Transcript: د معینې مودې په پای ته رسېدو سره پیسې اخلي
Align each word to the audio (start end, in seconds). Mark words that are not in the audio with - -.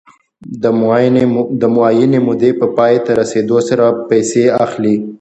د 1.61 1.65
معینې 1.75 2.19
مودې 2.25 2.51
په 2.59 2.67
پای 2.77 2.93
ته 3.05 3.11
رسېدو 3.19 3.57
سره 3.67 3.85
پیسې 4.09 4.43
اخلي 4.65 4.95